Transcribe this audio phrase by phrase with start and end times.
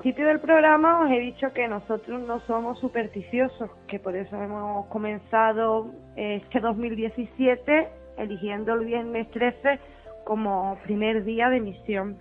[0.00, 4.86] principio del programa os he dicho que nosotros no somos supersticiosos, que por eso hemos
[4.86, 7.86] comenzado este 2017
[8.16, 9.78] eligiendo el viernes 13
[10.24, 12.18] como primer día de misión.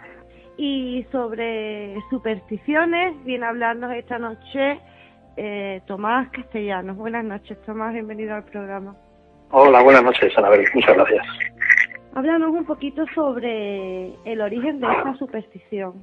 [0.58, 4.82] Y sobre supersticiones viene a hablarnos esta noche
[5.38, 6.98] eh, Tomás Castellanos.
[6.98, 8.94] Buenas noches, Tomás, bienvenido al programa.
[9.52, 11.26] Hola, buenas noches, Anabel, muchas gracias.
[12.14, 16.02] Háblanos un poquito sobre el origen de esta superstición.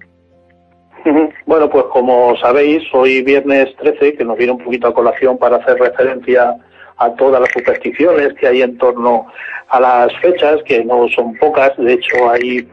[1.46, 5.58] Bueno, pues como sabéis, hoy viernes 13, que nos viene un poquito a colación para
[5.58, 6.56] hacer referencia
[6.96, 9.26] a todas las supersticiones que hay en torno
[9.68, 12.68] a las fechas, que no son pocas, de hecho hay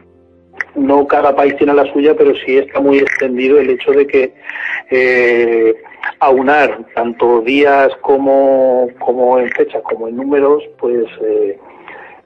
[0.74, 4.34] no cada país tiene la suya, pero sí está muy extendido el hecho de que
[4.90, 5.74] eh,
[6.18, 11.58] aunar tanto días como, como en fechas como en números, pues eh,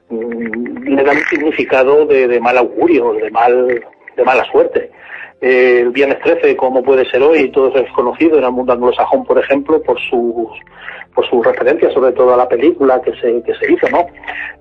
[0.08, 3.84] mm, le dan un significado de, de mal augurio, de mal
[4.16, 4.90] de mala suerte.
[5.40, 9.24] Eh, el viernes 13, como puede ser hoy, todo es conocido en el mundo anglosajón,
[9.24, 10.48] por ejemplo, por sus
[11.14, 14.06] por sus referencias, sobre todo a la película que se, que se hizo, ¿no?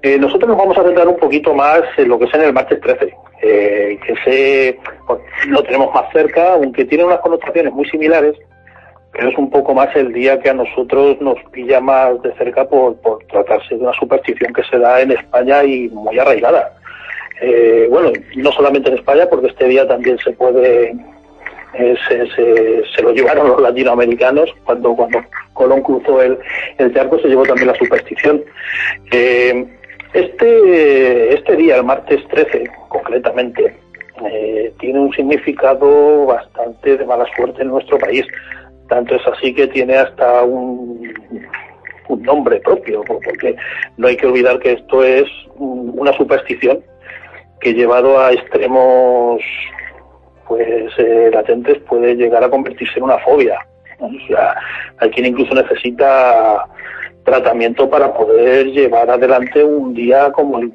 [0.01, 2.53] Eh, nosotros nos vamos a centrar un poquito más en lo que es en el
[2.53, 7.87] martes 13, eh, que se, pues, lo tenemos más cerca, aunque tiene unas connotaciones muy
[7.89, 8.35] similares,
[9.11, 12.67] pero es un poco más el día que a nosotros nos pilla más de cerca
[12.67, 16.76] por, por tratarse de una superstición que se da en España y muy arraigada.
[17.41, 20.95] Eh, bueno, no solamente en España, porque este día también se puede,
[21.73, 21.95] eh,
[22.95, 25.19] se, lo llevaron los latinoamericanos, cuando, cuando
[25.53, 26.37] Colón cruzó el,
[26.77, 28.43] el charco se llevó también la superstición.
[29.11, 29.65] Eh,
[30.13, 33.75] este, este día, el martes 13, concretamente,
[34.25, 38.25] eh, tiene un significado bastante de mala suerte en nuestro país.
[38.89, 41.13] Tanto es así que tiene hasta un,
[42.07, 43.55] un nombre propio, porque
[43.97, 45.25] no hay que olvidar que esto es
[45.57, 46.81] una superstición
[47.59, 49.41] que llevado a extremos
[50.47, 53.59] pues eh, latentes puede llegar a convertirse en una fobia.
[54.99, 56.65] Hay quien incluso necesita
[57.23, 60.71] tratamiento para poder llevar adelante un día como el,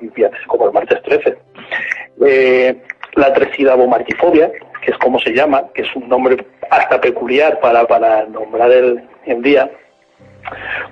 [0.47, 1.39] como el martes 13.
[2.27, 2.83] Eh,
[3.15, 4.51] la tresidavomartifobia,
[4.83, 9.03] que es como se llama, que es un nombre hasta peculiar para, para nombrar el,
[9.25, 9.71] el día,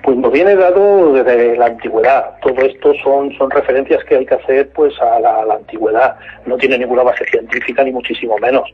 [0.03, 2.31] pues nos viene dado desde la antigüedad.
[2.41, 6.15] Todo esto son, son referencias que hay que hacer pues a la, antigüedad.
[6.45, 8.69] No tiene ninguna base científica ni muchísimo menos.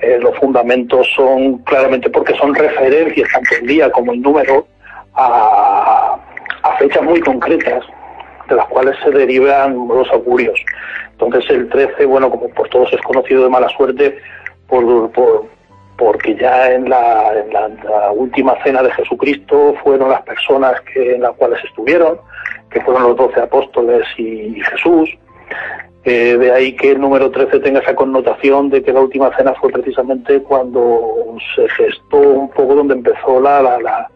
[0.00, 4.66] Eh, los fundamentos son claramente porque son referencias tanto en día como en número
[5.14, 6.18] a,
[6.62, 7.84] a fechas muy concretas
[8.48, 10.58] de las cuales se derivan los augurios.
[11.12, 14.18] Entonces el 13, bueno, como por todos es conocido de mala suerte,
[14.66, 15.46] por, por,
[16.02, 21.22] porque ya en la, en la, última cena de Jesucristo fueron las personas que, en
[21.22, 22.18] las cuales estuvieron,
[22.70, 25.10] que fueron los doce apóstoles y, Jesús.
[26.02, 29.54] Eh, de ahí que el número 13 tenga esa connotación de que la última cena
[29.54, 34.10] fue precisamente cuando se gestó un poco donde empezó la, la,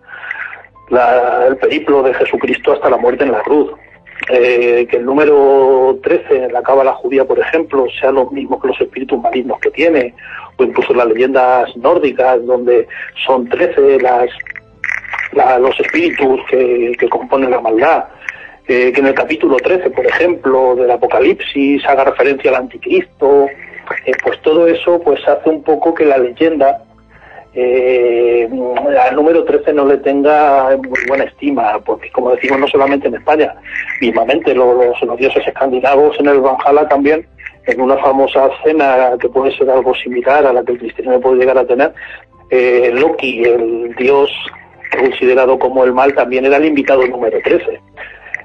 [0.88, 3.70] la el periplo de Jesucristo hasta la muerte en la cruz.
[4.28, 8.68] Eh, que el número 13 en la cábala judía, por ejemplo, sea lo mismo que
[8.68, 10.14] los espíritus malignos que tiene,
[10.56, 12.88] o incluso las leyendas nórdicas, donde
[13.24, 14.28] son 13 las,
[15.32, 18.04] la, los espíritus que, que, componen la maldad.
[18.66, 23.46] Eh, que en el capítulo 13, por ejemplo, del Apocalipsis haga referencia al anticristo,
[24.04, 26.82] eh, pues todo eso pues hace un poco que la leyenda
[27.58, 28.46] eh,
[29.00, 33.14] al número 13 no le tenga muy buena estima, porque como decimos no solamente en
[33.14, 33.54] España,
[33.98, 37.26] mismamente los, los dioses escandinavos en el Valhalla también,
[37.66, 41.38] en una famosa cena que puede ser algo similar a la que el cristianismo puede
[41.38, 41.94] llegar a tener,
[42.50, 44.30] eh, Loki, el dios
[44.94, 47.80] considerado como el mal, también era el invitado número 13.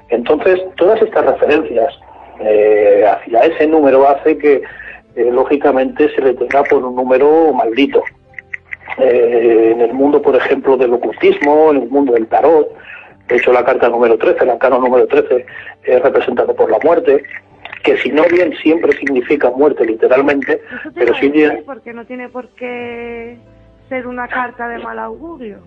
[0.08, 1.94] Entonces, todas estas referencias
[2.40, 4.62] eh, hacia ese número hace que,
[5.16, 8.02] eh, lógicamente, se le tenga por un número maldito
[8.98, 12.68] eh, en el mundo, por ejemplo, del ocultismo, en el mundo del tarot.
[13.28, 15.46] De hecho, la carta número 13, la carta número 13,
[15.84, 17.22] es representada por la muerte,
[17.82, 20.60] que si no bien siempre significa muerte literalmente,
[20.94, 21.62] pero sí bien...
[21.64, 23.38] Porque no tiene por qué
[23.88, 25.58] ser una carta de mal augurio.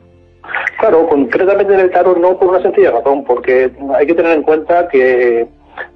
[0.80, 4.44] Claro, concretamente en el tarot no por una sencilla razón, porque hay que tener en
[4.44, 5.48] cuenta que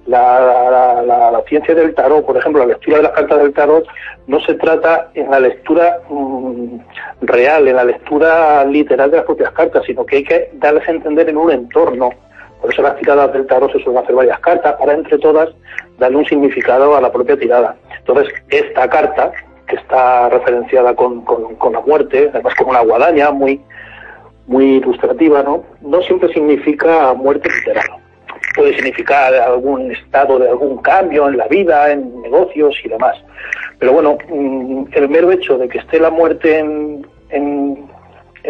[0.08, 3.86] la, ciencia del tarot, por ejemplo, la lectura de las cartas del tarot,
[4.28, 6.78] no se trata en la lectura mm,
[7.22, 10.92] real, en la lectura literal de las propias cartas, sino que hay que darles a
[10.92, 12.10] entender en un entorno.
[12.62, 15.50] Por eso las tiradas del tarot se suelen hacer varias cartas, para entre todas
[15.98, 17.76] darle un significado a la propia tirada.
[17.98, 19.31] Entonces, esta carta,
[19.68, 23.62] que está referenciada con, con la muerte, además con una guadaña muy,
[24.50, 25.64] muy ilustrativa, ¿no?
[25.81, 28.02] No siempre significa muerte literal.
[28.56, 33.16] Puede significar algún estado de algún cambio en la vida, en negocios y demás.
[33.78, 37.88] Pero bueno, mm, el mero hecho de que esté la muerte en, en,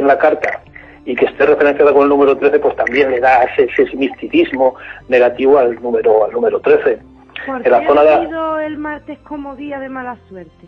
[0.08, 0.62] la carta
[1.06, 4.76] y que esté referenciada con el número 13, pues también le da ese, ese misticismo
[5.08, 7.00] negativo al número al número 13.
[7.46, 10.68] ¿Por qué ha el martes como día de mala suerte?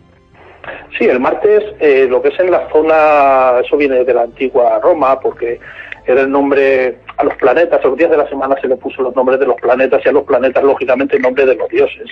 [0.97, 4.79] Sí, el martes, eh, lo que es en la zona, eso viene de la antigua
[4.79, 5.59] Roma, porque
[6.05, 9.01] era el nombre a los planetas, a los días de la semana se le puso
[9.01, 12.09] los nombres de los planetas y a los planetas, lógicamente, el nombre de los dioses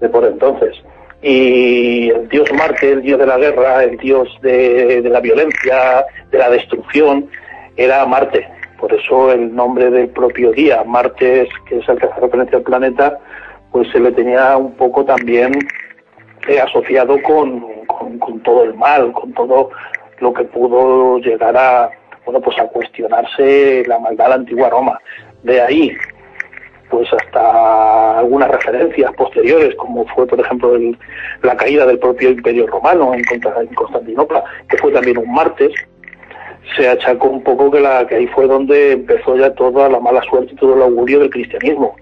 [0.00, 0.76] de por entonces.
[1.22, 6.38] Y el dios Marte, el dios de la guerra, el dios de, la violencia, de
[6.38, 7.28] la destrucción,
[7.76, 8.48] era Marte.
[8.78, 12.64] Por eso el nombre del propio día, Marte, que es el que hace referencia al
[12.64, 13.18] planeta,
[13.70, 15.52] pues se le tenía un poco también
[16.62, 17.60] asociado con,
[18.18, 19.70] con, todo el mal, con todo
[20.18, 21.90] lo que pudo llegar a,
[22.30, 25.00] bueno, pues a cuestionarse la maldad de la antigua Roma.
[25.42, 25.96] De ahí,
[26.88, 30.78] pues hasta algunas referencias posteriores, como fue, por ejemplo,
[31.42, 35.72] la caída del propio Imperio Romano en, en Constantinopla, que fue también un martes,
[36.76, 40.22] se achacó un poco que, la, que ahí fue donde empezó ya toda la mala
[40.22, 41.96] suerte y todo el augurio del cristianismo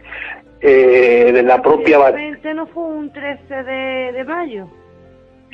[0.61, 1.99] eh, de la propia...
[2.55, 4.69] no fue un 13 de, mayo?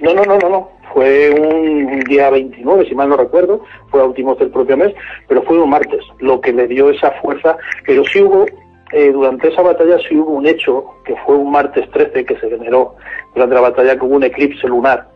[0.00, 0.70] No, no, no, no, no.
[0.93, 4.94] Fue un día 29, si mal no recuerdo, fue a últimos del propio mes,
[5.26, 7.56] pero fue un martes, lo que le dio esa fuerza.
[7.85, 8.46] Pero sí hubo,
[8.93, 12.49] eh, durante esa batalla sí hubo un hecho, que fue un martes 13 que se
[12.49, 12.94] generó
[13.35, 15.08] durante la batalla, hubo un eclipse lunar.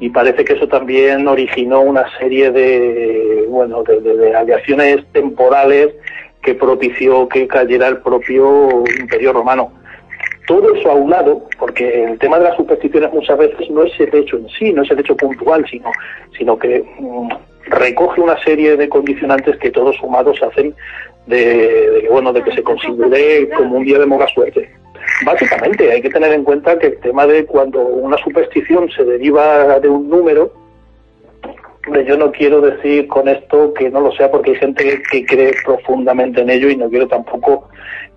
[0.00, 5.94] Y parece que eso también originó una serie de, bueno, de, de, temporales
[6.42, 9.72] que propició que cayera el propio Imperio Romano.
[10.46, 13.98] Todo eso a un lado, porque el tema de las supersticiones muchas veces no es
[13.98, 15.90] el hecho en sí, no es el hecho puntual, sino,
[16.36, 17.28] sino que mm,
[17.66, 20.74] recoge una serie de condicionantes que todos sumados hacen
[21.26, 24.70] de, bueno de que se considere como un día de mala suerte.
[25.24, 29.78] Básicamente hay que tener en cuenta que el tema de cuando una superstición se deriva
[29.80, 30.52] de un número,
[32.06, 35.52] yo no quiero decir con esto que no lo sea porque hay gente que cree
[35.64, 37.68] profundamente en ello y no quiero tampoco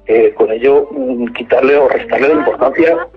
[0.05, 3.07] eh, con ello mm, quitarle o restarle la importancia.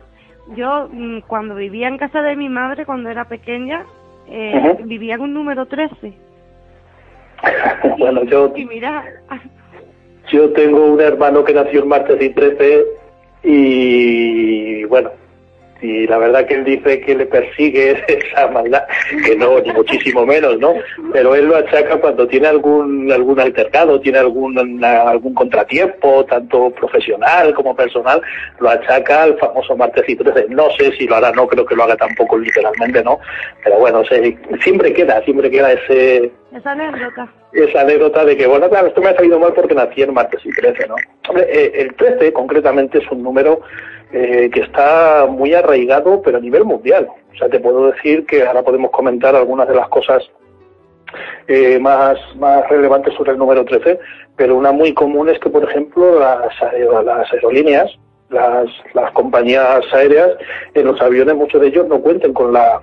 [0.56, 3.86] Yo mm, cuando vivía en casa de mi madre cuando era pequeña
[4.28, 6.12] eh, vivía un número 13.
[7.98, 9.04] bueno, yo y mira,
[10.32, 12.84] yo tengo un hermano que nació el martes y 13
[13.44, 15.10] y bueno,
[15.82, 18.82] y la verdad que él dice que le persigue esa maldad,
[19.24, 20.74] que no, ni muchísimo menos, ¿no?
[21.12, 27.54] Pero él lo achaca cuando tiene algún algún altercado, tiene algún algún contratiempo, tanto profesional
[27.54, 28.20] como personal,
[28.58, 30.46] lo achaca al famoso martes y 13.
[30.50, 33.18] No sé si lo hará, no creo que lo haga tampoco literalmente, ¿no?
[33.64, 34.02] Pero bueno,
[34.62, 36.30] siempre queda, siempre queda ese...
[36.54, 37.32] Esa anécdota.
[37.52, 40.40] Esa anécdota de que, bueno, claro, esto me ha salido mal porque nací en martes
[40.44, 40.96] y 13, ¿no?
[41.28, 43.60] Hombre, eh, el 13 concretamente es un número
[44.12, 47.08] eh, que está muy arraigado, pero a nivel mundial.
[47.32, 50.28] O sea, te puedo decir que ahora podemos comentar algunas de las cosas
[51.46, 53.98] eh, más, más relevantes sobre el número 13,
[54.36, 56.52] pero una muy común es que, por ejemplo, las,
[57.32, 57.90] aerolíneas,
[58.30, 60.30] las, las compañías aéreas,
[60.74, 62.82] en los aviones muchos de ellos no cuenten con la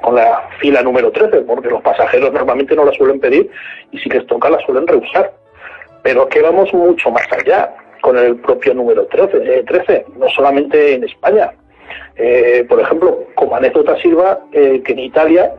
[0.00, 3.48] con la fila número 13, porque los pasajeros normalmente no la suelen pedir
[3.92, 5.32] y si les toca la suelen rehusar.
[6.02, 10.28] Pero es que vamos mucho más allá con el propio número 13, 13 eh, no
[10.28, 11.52] solamente en España.
[12.16, 15.54] Eh, por ejemplo, como anécdota sirva eh, que en Italia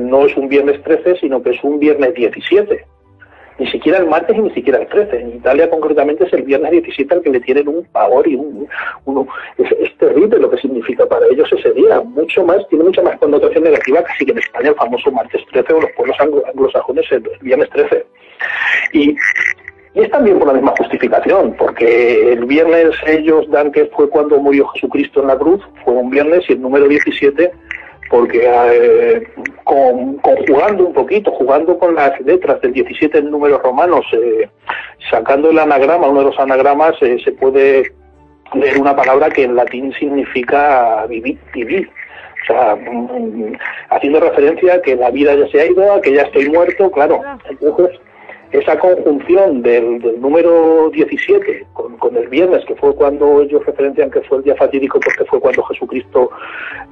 [0.00, 2.86] no es un viernes 13, sino que es un viernes 17.
[3.58, 5.20] Ni siquiera el martes y ni siquiera el 13.
[5.20, 8.68] En Italia concretamente es el viernes 17 al que le tienen un pavor y un...
[9.58, 12.00] es, terrible lo que significa para ellos ese día.
[12.02, 15.72] Mucho más, tiene mucha más connotación negativa casi que en España el famoso martes 13
[15.72, 18.06] o los pueblos anglosajones el viernes 13.
[18.92, 19.16] Y
[19.94, 24.38] y es también por la misma justificación, porque el viernes ellos dan que fue cuando
[24.38, 27.52] murió Jesucristo en la cruz, fue un viernes, y el número 17,
[28.10, 29.28] porque eh,
[29.64, 34.48] conjugando un poquito, jugando con las letras del 17 en números romanos, eh,
[35.10, 37.92] sacando el anagrama, uno de los anagramas, eh, se puede
[38.52, 41.88] leer una palabra que en latín significa vivir, vivir
[42.42, 43.56] O sea, mm,
[43.90, 46.90] haciendo referencia a que la vida ya se ha ido, a que ya estoy muerto,
[46.90, 47.20] claro.
[47.48, 47.98] Entonces,
[48.54, 54.38] esa conjunción del, número 17 con, el viernes, que fue cuando ellos referencian que fue
[54.38, 56.30] el día fatídico porque fue cuando Jesucristo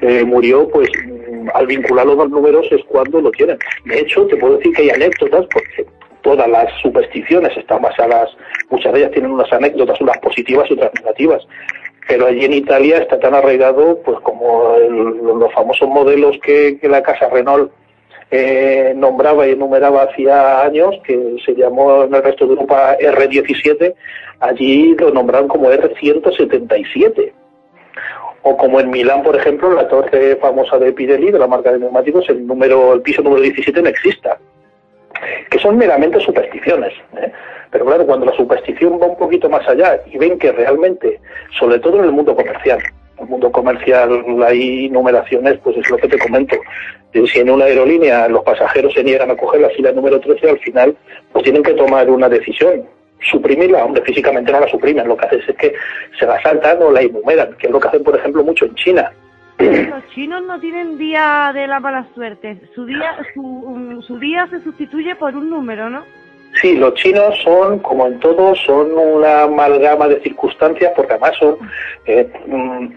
[0.00, 3.58] eh, murió, pues mm, al vincular los dos números es cuando lo tienen.
[3.84, 5.86] De hecho, te puedo decir que hay anécdotas, porque
[6.22, 8.36] todas las supersticiones están basadas,
[8.70, 11.46] muchas de ellas tienen unas anécdotas, unas positivas y otras negativas.
[12.08, 17.28] Pero allí en Italia está tan arraigado, pues como los famosos modelos que la casa
[17.28, 17.70] Renault
[18.34, 23.94] eh, nombraba y enumeraba hacía años, que se llamó en el resto de Europa R17,
[24.40, 27.30] allí lo nombraron como R177.
[28.44, 31.78] O como en Milán, por ejemplo, la torre famosa de Pirelli, de la marca de
[31.78, 34.38] neumáticos, el número, el piso número 17 no exista.
[35.50, 36.94] Que son meramente supersticiones.
[37.18, 37.30] ¿eh?
[37.70, 41.20] Pero claro, cuando la superstición va un poquito más allá y ven que realmente,
[41.60, 42.80] sobre todo en el mundo comercial,
[43.22, 46.56] el mundo comercial hay numeraciones, pues es lo que te comento.
[47.12, 50.58] Si en una aerolínea los pasajeros se niegan a coger la fila número 13, al
[50.60, 50.96] final
[51.32, 52.84] pues tienen que tomar una decisión.
[53.30, 55.74] Suprimirla, hombre, físicamente no la suprimen, lo que hacen es que
[56.18, 58.74] se la saltan o la enumeran, que es lo que hacen, por ejemplo, mucho en
[58.74, 59.12] China.
[59.58, 62.58] Los chinos no tienen día de la mala suerte.
[62.74, 66.02] Su día, su, su día se sustituye por un número, ¿no?
[66.60, 71.56] Sí, los chinos son, como en todo, son una amalgama de circunstancias, porque además son
[72.04, 72.88] eh, mm,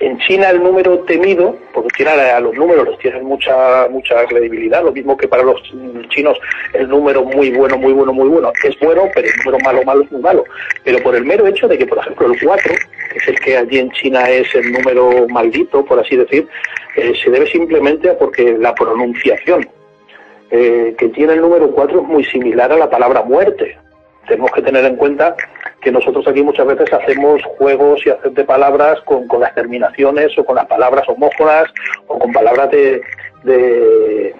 [0.00, 4.82] en China el número temido, porque China a los números les tienen mucha mucha credibilidad,
[4.84, 5.60] lo mismo que para los
[6.08, 6.38] chinos
[6.72, 10.02] el número muy bueno, muy bueno, muy bueno es bueno, pero el número malo, malo
[10.02, 10.44] es muy malo.
[10.84, 12.74] Pero por el mero hecho de que, por ejemplo, el 4,
[13.12, 16.46] que es el que allí en China es el número maldito, por así decir,
[16.96, 19.68] eh, se debe simplemente a porque la pronunciación
[20.50, 23.76] eh, que tiene el número 4 es muy similar a la palabra muerte
[24.28, 25.34] tenemos que tener en cuenta
[25.80, 30.44] que nosotros aquí muchas veces hacemos juegos y hacer de palabras con, las terminaciones o
[30.44, 31.64] con las palabras homófonas
[32.06, 33.00] o con palabras de,
[33.44, 34.34] de,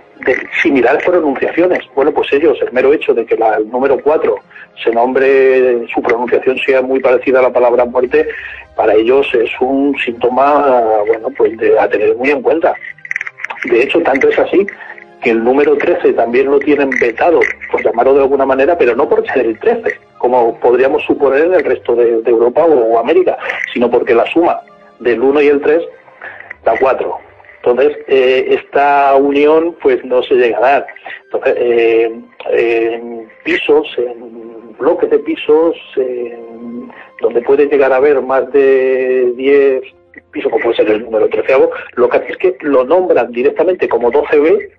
[0.62, 1.80] similares pronunciaciones.
[1.94, 4.34] Bueno, pues ellos, el mero hecho de que la, el número 4
[4.82, 8.28] se nombre, su pronunciación sea muy parecida a la palabra muerte,
[8.74, 12.74] para ellos es un síntoma, bueno, pues de, a tener muy en cuenta.
[13.64, 14.66] De hecho, tanto es así
[15.22, 17.40] que el número 13 también lo tienen vetado,
[17.70, 21.54] por llamarlo de alguna manera, pero no por ser el 13, como podríamos suponer en
[21.54, 23.38] el resto de, Europa o, América,
[23.72, 24.60] sino porque la suma
[25.00, 25.82] del 1 y el 3
[26.64, 27.18] da 4.
[27.56, 30.86] Entonces, eh, esta unión pues no se llega a dar.
[31.24, 32.20] Entonces, eh,
[32.50, 35.76] en pisos, en bloques de pisos,
[37.20, 39.82] donde puede llegar a haber más de 10
[40.30, 43.88] pisos, como puede ser el número 13, lo que hace es que lo nombran directamente
[43.88, 44.70] como 12B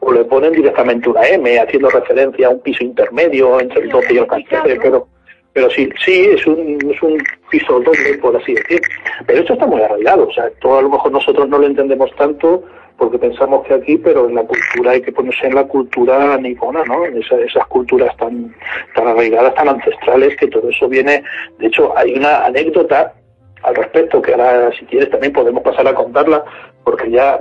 [0.00, 4.14] o le ponen directamente una M, haciendo referencia a un piso intermedio entre el 12
[4.14, 5.08] y el 14, pero
[5.56, 7.16] pero sí, sí, es un, es un
[7.50, 8.78] piso doble, por así decir.
[9.26, 12.14] Pero esto está muy arraigado, o sea, todo a lo mejor nosotros no lo entendemos
[12.16, 12.62] tanto
[12.98, 16.84] porque pensamos que aquí, pero en la cultura hay que ponerse en la cultura nipona,
[16.84, 17.06] ¿no?
[17.06, 18.54] esas culturas tan,
[18.94, 21.22] tan arraigadas, tan ancestrales, que todo eso viene.
[21.58, 23.14] De hecho, hay una anécdota
[23.62, 26.44] al respecto que ahora, si quieres, también podemos pasar a contarla,
[26.84, 27.38] porque ya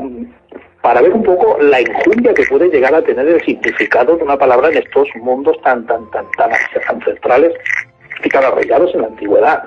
[0.86, 4.38] para ver un poco la injundia que puede llegar a tener el significado de una
[4.38, 6.51] palabra en estos mundos tan tan tan tan
[6.88, 7.54] ancestrales
[8.24, 9.63] y tan arraigados en la antigüedad.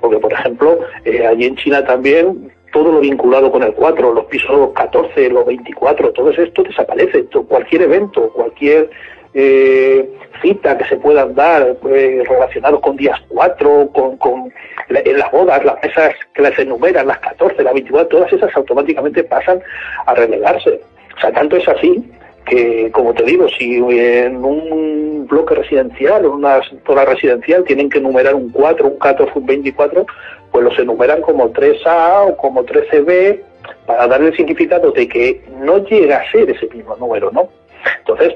[0.00, 4.26] Porque, por ejemplo, eh, allí en China también todo lo vinculado con el 4, los
[4.26, 7.24] pisos 14, los 24, todo esto desaparece.
[7.48, 8.88] Cualquier evento, cualquier
[9.34, 10.10] eh,
[10.40, 14.52] cita que se puedan dar eh, relacionados con días 4, con, con
[14.88, 19.24] en las bodas, las mesas que las enumeran, las 14, las 24, todas esas automáticamente
[19.24, 19.60] pasan
[20.06, 20.80] a relegarse.
[21.16, 22.10] O sea, tanto es así
[22.46, 27.98] que, como te digo, si en un bloque residencial o una zona residencial tienen que
[27.98, 30.06] enumerar un 4, un 14, un 24,
[30.50, 33.40] pues los enumeran como 3A o como 13B
[33.86, 37.48] para darle el significado de que no llega a ser ese mismo número, ¿no?
[38.00, 38.34] Entonces,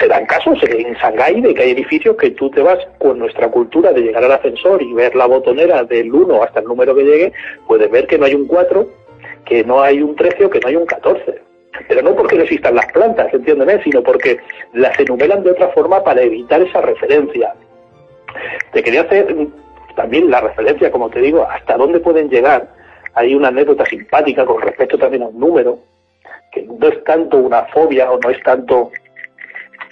[0.00, 3.48] se dan casos en Shanghái de que hay edificios que tú te vas con nuestra
[3.50, 7.04] cultura de llegar al ascensor y ver la botonera del 1 hasta el número que
[7.04, 7.32] llegue,
[7.66, 8.88] puedes ver que no hay un 4,
[9.44, 11.42] que no hay un 13 o que no hay un 14.
[11.86, 14.38] Pero no porque no existan las plantas, entiéndeme, sino porque
[14.72, 17.54] las enumeran de otra forma para evitar esa referencia.
[18.72, 19.34] Te quería hacer
[19.96, 22.68] también la referencia, como te digo, hasta dónde pueden llegar.
[23.14, 25.78] Hay una anécdota simpática con respecto también a un número,
[26.52, 28.90] que no es tanto una fobia o no es tanto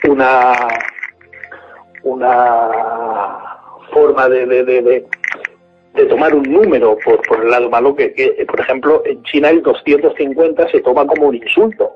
[0.05, 0.53] una,
[2.03, 3.59] una
[3.93, 5.07] forma de, de, de,
[5.95, 9.51] de tomar un número por, por el lado malo que, que, por ejemplo, en China
[9.51, 11.95] el 250 se toma como un insulto.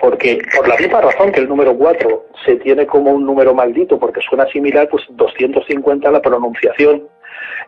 [0.00, 3.98] Porque por la misma razón que el número 4 se tiene como un número maldito
[3.98, 7.08] porque suena similar, pues 250 la pronunciación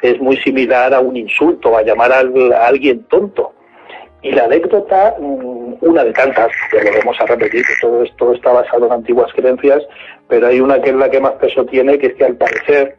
[0.01, 3.53] es muy similar a un insulto, a llamar a alguien tonto.
[4.23, 8.33] Y la anécdota, mm, una de tantas, que lo vamos a repetir, que todo esto
[8.35, 9.83] está basado en antiguas creencias,
[10.29, 12.97] pero hay una que es la que más peso tiene, que es que al parecer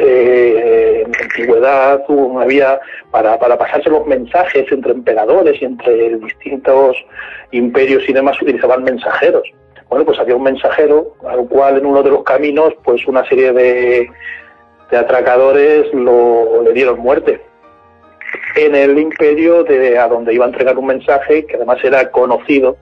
[0.00, 2.02] eh, en antigüedad
[2.40, 2.80] había,
[3.12, 6.96] para, para pasarse los mensajes entre emperadores y entre distintos
[7.52, 9.48] imperios y demás, utilizaban mensajeros.
[9.88, 13.52] Bueno, pues había un mensajero al cual en uno de los caminos, pues una serie
[13.52, 14.10] de,
[14.90, 17.45] de atracadores lo, le dieron muerte
[18.56, 22.76] en el imperio de a donde iba a entregar un mensaje que además era conocido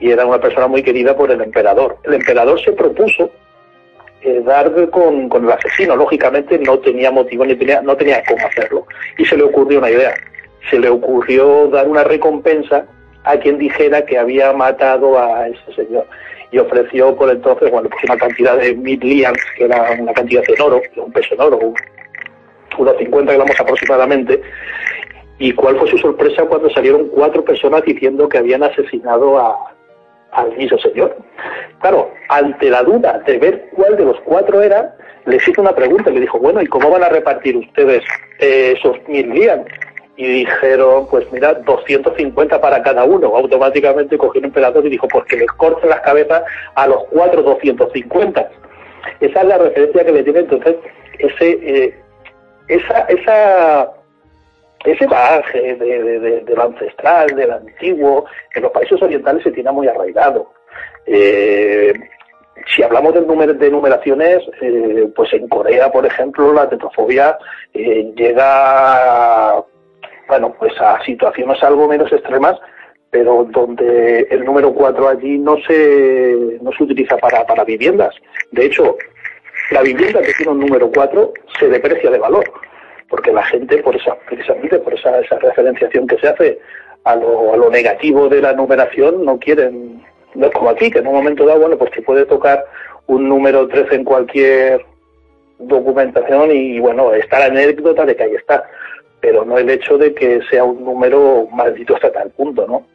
[0.00, 1.98] y era una persona muy querida por el emperador.
[2.04, 3.30] El emperador se propuso
[4.22, 8.46] eh, dar con, con, el asesino, lógicamente no tenía motivo ni tenía, no tenía cómo
[8.46, 8.86] hacerlo.
[9.18, 10.14] Y se le ocurrió una idea,
[10.70, 12.86] se le ocurrió dar una recompensa
[13.24, 16.06] a quien dijera que había matado a ese señor.
[16.50, 20.42] Y ofreció por entonces, bueno, pues una cantidad de mil lians, que era una cantidad
[20.46, 21.74] en oro, un peso en oro,
[22.78, 24.40] unos 50 gramos aproximadamente.
[25.38, 29.74] ¿Y cuál fue su sorpresa cuando salieron cuatro personas diciendo que habían asesinado a,
[30.32, 31.16] al mismo señor?
[31.80, 34.94] Claro, ante la duda de ver cuál de los cuatro era,
[35.26, 38.04] les hizo una pregunta y le dijo, bueno, ¿y cómo van a repartir ustedes
[38.38, 39.60] esos mil días?
[40.16, 43.34] Y dijeron, pues mira, 250 para cada uno.
[43.36, 46.42] Automáticamente cogió un emperador y dijo, pues que les corten las cabezas
[46.76, 48.48] a los cuatro 250.
[49.20, 50.76] Esa es la referencia que le tiene entonces
[51.18, 52.03] ese eh,
[52.68, 53.90] esa, esa,
[54.84, 60.50] ese bagaje de, lo ancestral, del antiguo, en los países orientales se tiene muy arraigado.
[61.06, 61.92] Eh,
[62.74, 67.36] si hablamos de, número, de numeraciones, eh, pues en Corea, por ejemplo, la tetrofobia
[67.72, 69.64] eh, llega
[70.28, 72.58] bueno, pues a situaciones algo menos extremas,
[73.10, 78.14] pero donde el número 4 allí no se, no se utiliza para, para viviendas.
[78.50, 78.96] De hecho,
[79.70, 82.44] la vivienda que tiene un número 4 se deprecia de valor,
[83.08, 86.58] porque la gente, por esa, precisamente por esa, esa referenciación que se hace
[87.04, 90.02] a lo, a lo negativo de la numeración, no quieren,
[90.34, 92.64] no es como aquí, que en un momento dado, bueno, pues se puede tocar
[93.06, 94.84] un número 13 en cualquier
[95.58, 98.64] documentación y, bueno, está la anécdota de que ahí está,
[99.20, 102.86] pero no el hecho de que sea un número maldito hasta tal punto, ¿no?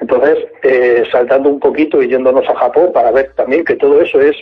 [0.00, 4.20] Entonces, eh, saltando un poquito y yéndonos a Japón para ver también que todo eso
[4.20, 4.36] es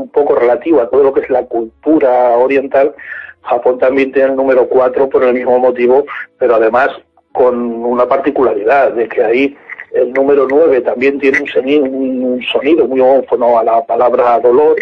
[0.00, 2.94] un poco relativo a todo lo que es la cultura oriental,
[3.42, 6.04] Japón también tiene el número 4 por el mismo motivo,
[6.38, 6.88] pero además
[7.32, 9.56] con una particularidad de que ahí
[9.92, 14.76] el número 9 también tiene un sonido, muy ófono a la palabra dolor,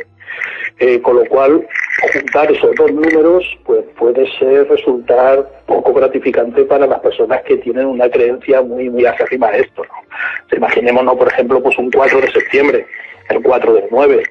[0.79, 1.67] eh, con lo cual
[2.13, 7.87] juntar esos dos números pues puede ser resultar poco gratificante para las personas que tienen
[7.87, 10.57] una creencia muy muy acérrima a esto ¿no?
[10.57, 12.87] imaginémonos por ejemplo pues un 4 de septiembre
[13.31, 14.23] el 4 del 9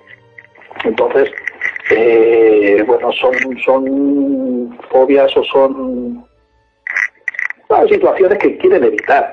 [0.84, 1.32] entonces
[1.92, 6.26] eh, bueno son son fobias o son
[7.90, 9.32] situaciones que quieren evitar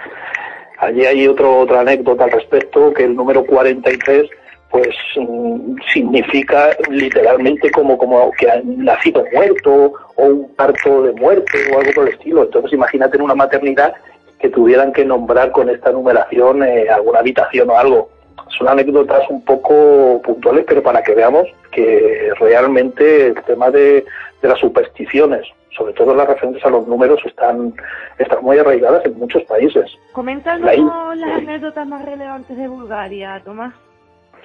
[0.78, 4.28] allí hay otro, otra anécdota al respecto que el número 43
[4.74, 11.58] pues mm, significa literalmente como, como que han nacido muerto o un parto de muerte
[11.72, 12.42] o algo por el estilo.
[12.42, 13.94] Entonces imagínate en una maternidad
[14.40, 18.08] que tuvieran que nombrar con esta numeración eh, alguna habitación o algo.
[18.56, 24.04] Son anécdotas un poco puntuales, pero para que veamos que realmente el tema de,
[24.42, 27.74] las supersticiones, sobre todo las referentes a los números, están,
[28.18, 29.90] están muy arraigadas en muchos países.
[30.12, 33.74] Coméntanos las anécdotas más relevantes de Bulgaria, Tomás.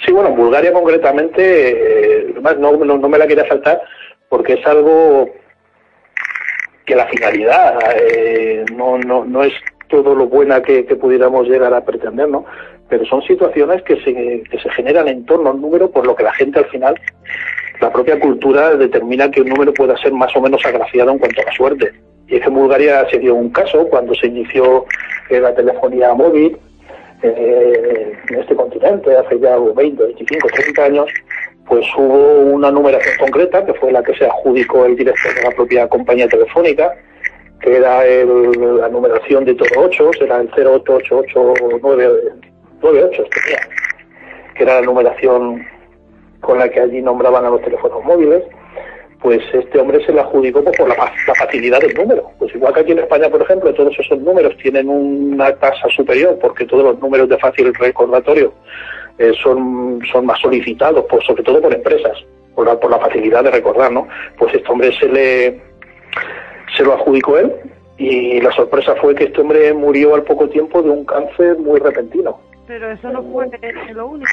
[0.05, 3.81] Sí, bueno, Bulgaria concretamente, eh, no, no, me la quería saltar
[4.29, 5.29] porque es algo
[6.85, 9.53] que la finalidad eh, no, no, no es
[9.89, 12.45] todo lo buena que, pudiéramos llegar a pretender, ¿no?
[12.87, 16.15] Pero son situaciones que se, que se generan en torno a un número por lo
[16.15, 16.95] que la gente al final,
[17.81, 21.41] la propia cultura determina que un número pueda ser más o menos agraciado en cuanto
[21.41, 21.91] a la suerte.
[22.27, 24.85] Y es que en Bulgaria se dio un caso cuando se inició
[25.29, 26.57] la telefonía móvil,
[27.21, 31.09] eh, en este continente hace ya 20, 25, 30 años,
[31.67, 35.51] pues hubo una numeración concreta que fue la que se adjudicó el director de la
[35.51, 36.93] propia compañía telefónica,
[37.61, 43.27] que era la numeración de todo 8, era el 0888998,
[44.55, 45.65] que era la numeración
[46.41, 48.43] con la que allí nombraban a los teléfonos móviles
[49.21, 50.95] pues este hombre se le adjudicó pues, por la,
[51.37, 52.31] facilidad del número.
[52.39, 56.37] Pues igual que aquí en España, por ejemplo, todos esos números tienen una tasa superior
[56.39, 58.53] porque todos los números de fácil recordatorio
[59.17, 62.17] eh, son, son más solicitados, pues, sobre todo por empresas,
[62.55, 64.07] por la, por la facilidad de recordar, ¿no?
[64.37, 65.61] Pues este hombre se le
[66.79, 67.53] se lo adjudicó él
[67.97, 71.77] y la sorpresa fue que este hombre murió al poco tiempo de un cáncer muy
[71.79, 72.39] repentino.
[72.65, 73.47] Pero eso no fue
[73.93, 74.31] lo único.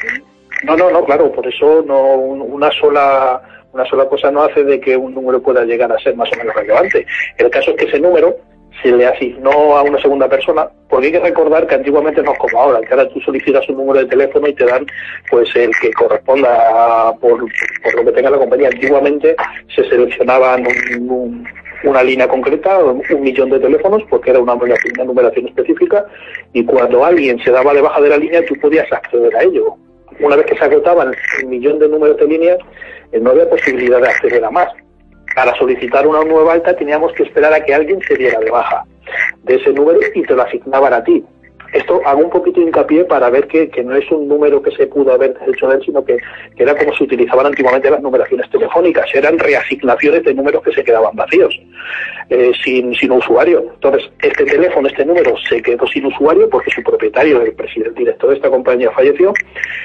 [0.63, 4.81] No, no, no, claro, por eso no una sola una sola cosa no hace de
[4.81, 7.05] que un número pueda llegar a ser más o menos relevante.
[7.37, 8.37] El caso es que ese número
[8.83, 12.39] se le asignó a una segunda persona, porque hay que recordar que antiguamente no es
[12.39, 14.87] como ahora, que ahora tú solicitas un número de teléfono y te dan
[15.31, 17.39] pues el que corresponda por,
[17.83, 18.69] por lo que tenga la compañía.
[18.69, 19.35] Antiguamente
[19.75, 20.65] se seleccionaban
[21.85, 26.07] una línea concreta, un millón de teléfonos, porque era una numeración, numeración específica,
[26.53, 29.77] y cuando alguien se daba de baja de la línea, tú podías acceder a ello.
[30.21, 32.59] Una vez que se agotaban el millón de números de líneas,
[33.13, 34.69] eh, no había posibilidad de acceder a más
[35.37, 38.85] para solicitar una nueva alta teníamos que esperar a que alguien se diera de baja
[39.43, 41.23] de ese número y te lo asignaban a ti.
[41.73, 44.87] Esto hago un poquito de hincapié para ver que, no es un número que se
[44.87, 46.17] pudo haber hecho él, sino que,
[46.57, 51.15] era como se utilizaban antiguamente las numeraciones telefónicas, eran reasignaciones de números que se quedaban
[51.15, 51.59] vacíos,
[52.31, 53.65] eh, sin, sin usuario.
[53.75, 58.31] Entonces, este teléfono, este número, se quedó sin usuario porque su propietario, el presidente director
[58.31, 59.33] de esta compañía, falleció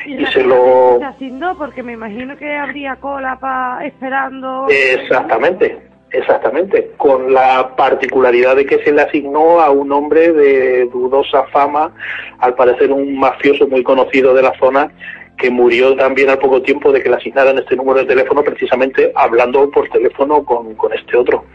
[0.05, 0.97] y, se lo...
[0.99, 4.67] Se asignó porque me imagino que habría cola para esperando...
[4.69, 11.43] Exactamente Exactamente, con la particularidad de que se le asignó a un hombre de dudosa
[11.53, 11.93] fama,
[12.39, 14.91] al parecer un mafioso muy conocido de la zona,
[15.37, 19.13] que murió también al poco tiempo de que le asignaran este número de teléfono, precisamente
[19.15, 21.45] hablando por teléfono con, este otro.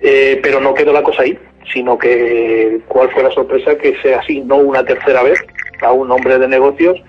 [0.00, 1.38] Eh, pero no quedó la cosa ahí,
[1.72, 5.38] sino que cuál fue la sorpresa que se asignó una tercera vez
[5.82, 7.00] a un hombre de negocios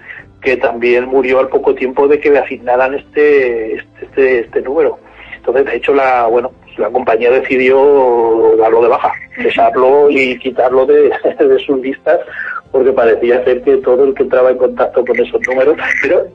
[0.42, 5.00] que también murió al poco tiempo de que le asignaran este, este, este, este número.
[5.40, 11.12] Entonces, de hecho, la, bueno, la compañía decidió darlo de baja, cesarlo y quitarlo de,
[11.66, 12.20] sus listas,
[12.72, 16.28] porque parecía ser que todo el que entraba en contacto con esos números, pero,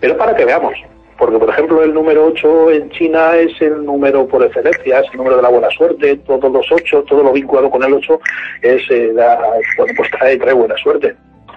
[0.00, 0.74] pero para que veamos,
[1.16, 5.18] porque por ejemplo el número 8 en China es el número por excelencia, es el
[5.18, 8.20] número de la buena suerte, todos los 8, todo lo vinculado con el 8
[8.62, 9.12] es, eh,
[9.76, 11.14] bueno, pues trae, trae buena suerte.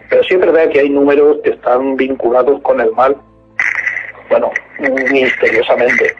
[0.10, 3.16] Pero siempre es verdad que hay números que están vinculados con el mal,
[4.30, 4.52] bueno,
[5.12, 6.14] misteriosamente.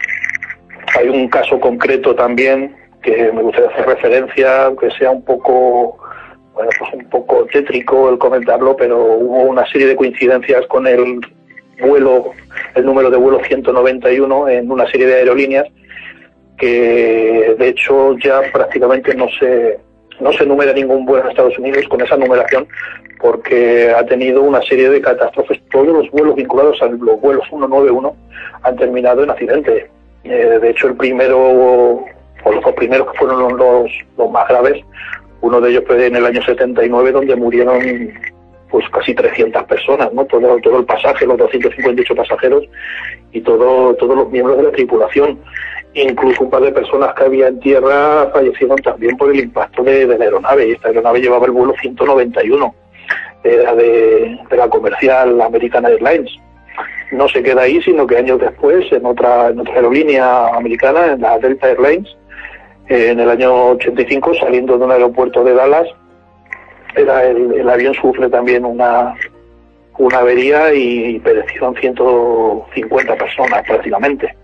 [0.98, 5.98] Hay un caso concreto también que me gustaría hacer referencia, aunque sea un poco,
[6.54, 11.20] bueno, pues un poco tétrico el comentarlo, pero hubo una serie de coincidencias con el
[11.80, 12.32] vuelo,
[12.74, 15.66] el número de vuelo 191 en una serie de aerolíneas
[16.56, 19.78] que de hecho ya prácticamente no se
[20.20, 22.68] no se numera ningún vuelo en Estados Unidos con esa numeración
[23.20, 25.60] porque ha tenido una serie de catástrofes.
[25.70, 28.14] Todos los vuelos vinculados a los vuelos 191
[28.62, 29.90] han terminado en accidente.
[30.24, 34.82] Eh, de hecho, el primero, o los dos primeros que fueron los, los más graves,
[35.42, 37.78] uno de ellos fue en el año 79, donde murieron
[38.70, 40.24] pues casi 300 personas, ¿no?
[40.24, 42.64] Todo, todo el pasaje, los 258 pasajeros
[43.30, 45.38] y todo, todos los miembros de la tripulación.
[45.92, 50.06] Incluso un par de personas que había en tierra fallecieron también por el impacto de,
[50.06, 50.72] la aeronave.
[50.72, 52.74] Esta aeronave llevaba el vuelo 191,
[53.44, 56.32] era de la comercial American Airlines
[57.12, 61.20] no se queda ahí, sino que años después, en otra, en otra aerolínea americana, en
[61.20, 62.08] la Delta Airlines,
[62.88, 65.88] eh, en el año 85, saliendo de un aeropuerto de Dallas,
[66.96, 69.14] era el, avión sufre también una,
[69.98, 74.34] una avería y perecieron 150 personas prácticamente.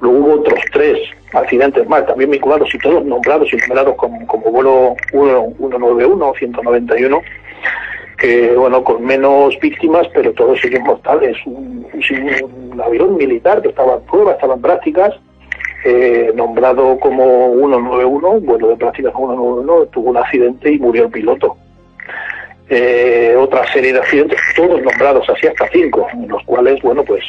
[0.00, 0.98] Luego hubo otros tres
[1.32, 7.22] accidentes más, también vinculados y todos nombrados y numerados como, como vuelo 191 191
[8.20, 11.80] que bueno con menos víctimas pero todos siguen mortales un,
[12.84, 15.14] avión militar que estaba en prueba estaba en prácticas
[15.84, 21.56] eh, nombrado como 191 vuelo de prácticas 191 tuvo un accidente y murió el piloto.
[22.68, 27.24] Eh, otra serie de accidentes todos nombrados así hasta cinco los cuales bueno pues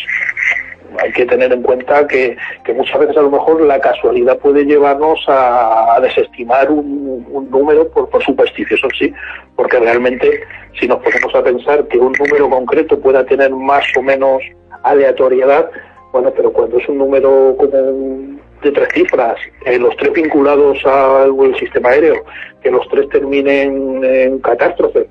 [0.99, 2.37] hay que tener en cuenta que,
[2.75, 8.87] muchas veces a lo mejor la casualidad puede llevarnos a, desestimar un, número por, supersticioso,
[8.97, 9.13] sí,
[9.55, 10.41] porque realmente
[10.79, 14.41] si nos ponemos a pensar que un número concreto pueda tener más o menos
[14.83, 15.69] aleatoriedad,
[16.11, 21.55] bueno, pero cuando es un número como de tres cifras, eh, los tres vinculados al
[21.57, 22.23] sistema aéreo,
[22.61, 25.07] que los tres terminen en catástrofe,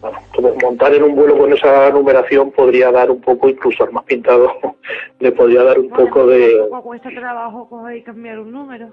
[0.00, 0.18] bueno,
[0.62, 4.50] montar en un vuelo con esa numeración podría dar un poco, incluso al más pintado,
[5.20, 6.68] le podría dar un poco de...
[6.82, 8.88] cuesta trabajo coger cambiar un número?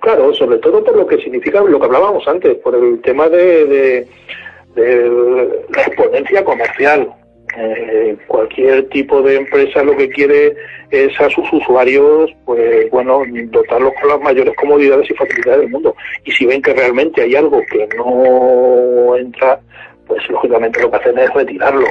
[0.00, 4.06] Claro, sobre todo por lo que significa lo que hablábamos antes, por el tema de,
[4.74, 5.10] de,
[5.70, 7.12] la exponencia comercial.
[7.56, 10.56] Eh, cualquier tipo de empresa lo que quiere
[10.90, 15.94] es a sus usuarios, pues bueno, dotarlos con las mayores comodidades y facilidades del mundo.
[16.24, 19.60] Y si ven que realmente hay algo que no entra,
[20.06, 21.86] pues lógicamente lo que hacen es retirarlo.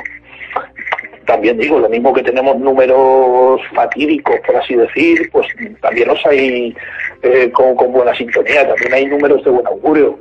[1.26, 5.47] También digo, lo mismo que tenemos números fatídicos, por así decir, pues
[5.82, 6.76] también los hay
[7.21, 10.19] eh, con, buena sintonía, también hay números de buen augurio.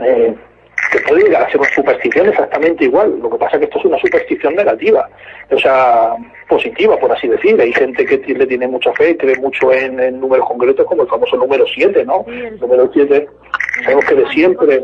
[0.00, 0.34] Eh,
[0.92, 3.18] que puede llegar a ser una superstición exactamente igual.
[3.20, 5.08] Lo que pasa es que esto es una superstición negativa,
[5.50, 6.14] o sea,
[6.48, 7.60] positiva, por así decir.
[7.60, 11.36] Hay gente que le tiene mucha fe, cree mucho en, números concretos, como el famoso
[11.36, 12.24] número 7, ¿no?
[12.28, 13.26] el número 7,
[13.82, 14.82] sabemos que de siempre.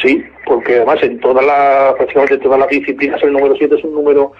[0.00, 3.94] Sí, porque además en todas las, prácticamente todas las disciplinas el número 7 es un
[3.94, 4.32] número,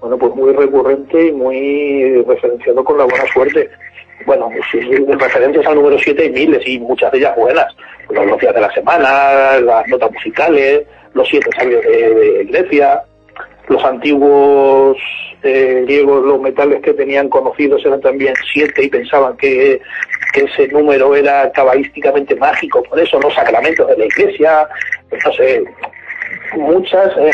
[0.00, 3.70] bueno, pues muy recurrente y muy referenciado con la buena suerte.
[4.24, 7.66] Bueno, si referencias al número 7 hay miles y muchas de ellas buenas
[8.10, 10.82] los días de la semana, las notas musicales,
[11.14, 13.02] los siete sabios de, Grecia,
[13.68, 14.96] los antiguos
[15.42, 19.80] eh, griegos, los metales que tenían conocidos eran también siete y pensaban que,
[20.36, 24.68] ese número era cabalísticamente mágico, por eso los sacramentos de la iglesia,
[25.12, 25.64] no sé,
[26.54, 27.30] muchas, eh,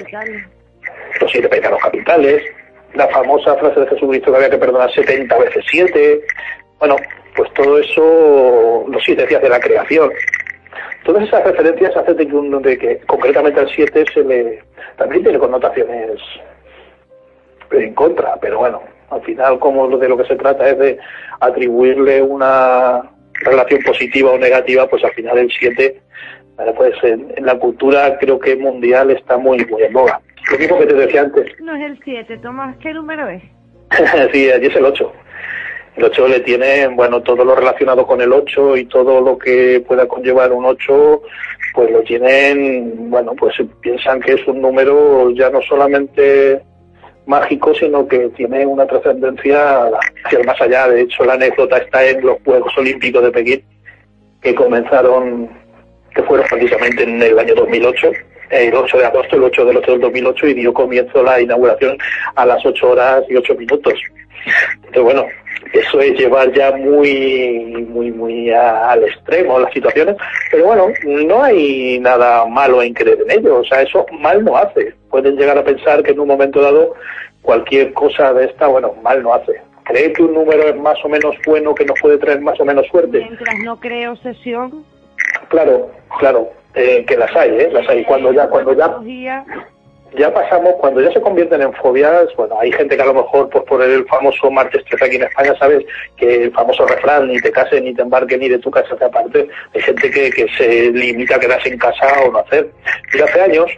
[1.21, 2.43] los siete pecados capitales,
[2.95, 6.21] la famosa frase de Jesucristo que había que perdonar 70 veces 7,
[6.79, 6.97] bueno,
[7.35, 10.11] pues todo eso, los siete días de la creación,
[11.05, 14.63] Todas esas referencias hacen de que, de que concretamente al 7 se le
[14.97, 16.21] también tiene connotaciones
[17.73, 20.99] en contra, pero bueno, al final como de lo que se trata es de
[21.41, 23.03] atribuirle una
[23.35, 26.01] relación positiva o negativa, pues al final el 7
[26.77, 30.21] pues en, la cultura creo que mundial está muy muy en boga.
[30.51, 31.47] Lo mismo que te decía antes.
[31.61, 33.43] No es el 7, Tomás, ¿qué número es?
[34.33, 35.13] sí, allí es el 8.
[35.97, 39.85] El 8 le tiene, bueno, todo lo relacionado con el 8 y todo lo que
[39.87, 41.23] pueda conllevar un 8,
[41.75, 46.63] pues lo tienen, bueno, pues piensan que es un número ya no solamente
[47.27, 49.85] mágico, sino que tiene una trascendencia
[50.25, 50.89] hacia el más allá.
[50.89, 53.65] De hecho, la anécdota está en los Juegos Olímpicos de Pekín,
[54.41, 55.49] que comenzaron,
[56.15, 58.13] que fueron precisamente en el año 2008,
[58.51, 61.97] el 8 de agosto, el 8 del 8 del 2008, y dio comienzo la inauguración
[62.35, 63.95] a las 8 horas y 8 minutos.
[64.75, 65.27] Entonces, bueno,
[65.73, 70.17] eso es llevar ya muy, muy, muy al extremo las situaciones,
[70.51, 74.57] pero bueno, no hay nada malo en creer en ello, o sea, eso mal no
[74.57, 74.95] hace.
[75.11, 76.95] Pueden llegar a pensar que en un momento dado
[77.41, 79.53] cualquier cosa de esta, bueno, mal no hace.
[79.85, 82.65] ¿Cree que un número es más o menos bueno, que nos puede traer más o
[82.65, 83.19] menos suerte?
[83.19, 84.85] Mientras no cree obsesión.
[85.49, 87.71] Claro, claro, eh, que las hay, ¿eh?
[87.73, 88.05] Las hay.
[88.05, 88.99] Cuando ya, cuando ya
[90.17, 93.49] ya pasamos, cuando ya se convierten en fobias, bueno, hay gente que a lo mejor,
[93.49, 95.85] pues por el famoso martes 13 aquí en España, sabes
[96.17, 99.05] que el famoso refrán, ni te cases, ni te embarques, ni de tu casa te
[99.05, 102.71] aparte, hay gente que, que se limita a quedarse en casa o no hacer.
[103.15, 103.71] Y hace años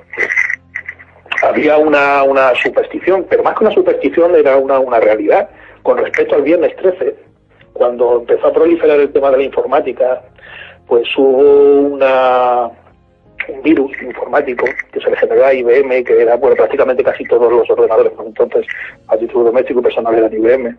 [1.43, 5.49] había una, una superstición, pero más que una superstición era una, una realidad,
[5.83, 7.15] con respecto al viernes 13,
[7.75, 10.23] cuando empezó a proliferar el tema de la informática,
[10.87, 12.71] pues hubo una
[13.49, 17.53] un virus informático que se le generó a IBM, que era bueno, prácticamente casi todos
[17.53, 18.67] los ordenadores, entonces
[19.09, 20.77] a título doméstico y personal eran IBM,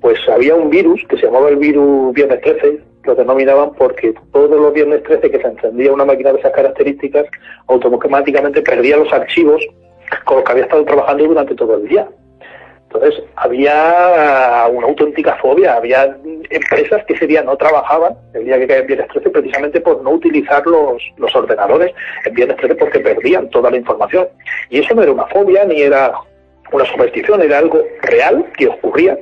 [0.00, 4.50] pues había un virus que se llamaba el virus Viernes 13, lo denominaban porque todos
[4.50, 7.26] los Viernes 13 que se encendía una máquina de esas características,
[7.68, 9.62] automáticamente perdía los archivos
[10.24, 12.08] con los que había estado trabajando durante todo el día.
[12.94, 16.16] Entonces, había una auténtica fobia, había
[16.48, 20.00] empresas que ese día no trabajaban, el día que caía en Viernes 13, precisamente por
[20.02, 21.92] no utilizar los, los ordenadores
[22.24, 24.28] en Viernes 13 porque perdían toda la información.
[24.70, 26.12] Y eso no era una fobia ni era
[26.70, 29.18] una superstición, era algo real que ocurría,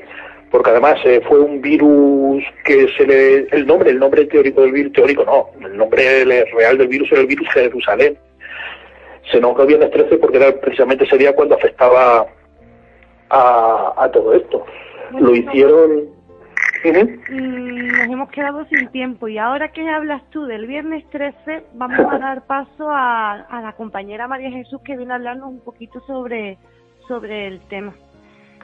[0.50, 3.46] porque además eh, fue un virus que se le...
[3.52, 7.22] El nombre, el nombre teórico del virus, teórico no, el nombre real del virus era
[7.22, 8.18] el virus Jerusalén.
[9.30, 12.26] Se nombró Viernes 13 porque era precisamente ese día cuando afectaba
[13.32, 14.64] a, todo esto.
[15.12, 16.22] Lo hicieron...
[16.84, 19.28] Mm, nos hemos quedado sin tiempo.
[19.28, 23.72] Y ahora que hablas tú del viernes 13 vamos a dar paso a, a la
[23.74, 26.58] compañera María Jesús que viene a hablarnos un poquito sobre,
[27.06, 27.94] sobre el tema.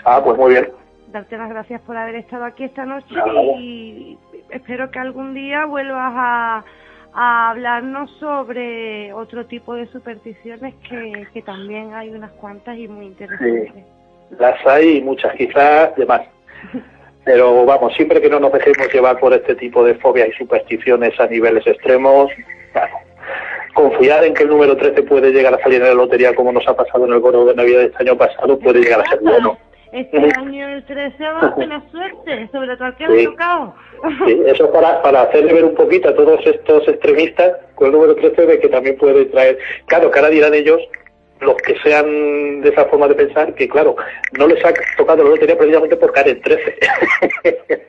[0.04, 0.68] Ah, pues muy bien.
[1.12, 3.14] Darte las gracias por haber estado aquí esta noche
[3.60, 4.18] y
[4.50, 6.64] espero que algún día vuelvas a,
[7.14, 13.06] a hablarnos sobre otro tipo de supersticiones que, que también hay unas cuantas y muy
[13.06, 13.84] interesantes
[14.38, 16.22] las hay muchas, quizás de más.
[17.24, 21.18] Pero vamos, siempre que no nos dejemos llevar por este tipo de fobias y supersticiones
[21.20, 22.30] a niveles extremos,
[22.72, 22.96] bueno,
[23.74, 26.66] confiar en que el número 13 puede llegar a salir en la lotería como nos
[26.66, 29.20] ha pasado en el gordo de Navidad de este año pasado, puede llegar a ser
[29.20, 29.58] bueno.
[29.92, 33.74] Este año el 13 va a tener suerte, sobre todo que ha tocado.
[34.26, 38.14] Sí, eso para, para hacerle ver un poquito a todos estos extremistas con el número
[38.16, 39.58] 13 de que también puede traer.
[39.86, 40.80] Claro, que ahora dirán ellos
[41.40, 43.96] los que sean de esa forma de pensar, que claro,
[44.38, 46.78] no les ha tocado la lotería precisamente por caer en 13.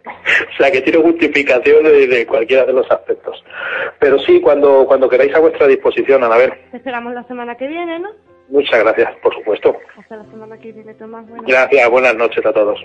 [0.50, 3.44] o sea, que tiene justificación de, cualquiera de los aspectos.
[4.00, 6.58] Pero sí, cuando, cuando queráis a vuestra disposición, a ver.
[6.72, 8.10] Te esperamos la semana que viene, ¿no?
[8.50, 9.76] Muchas gracias, por supuesto.
[9.98, 11.26] Hasta la semana que viene, Tomás.
[11.46, 12.80] Gracias, buenas noches a todos.